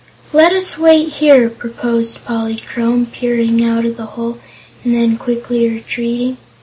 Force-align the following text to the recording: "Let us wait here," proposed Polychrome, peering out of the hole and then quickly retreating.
"Let 0.33 0.51
us 0.51 0.79
wait 0.79 1.09
here," 1.09 1.47
proposed 1.47 2.25
Polychrome, 2.25 3.05
peering 3.11 3.63
out 3.63 3.85
of 3.85 3.97
the 3.97 4.07
hole 4.17 4.39
and 4.83 4.95
then 4.95 5.15
quickly 5.15 5.69
retreating. 5.69 6.37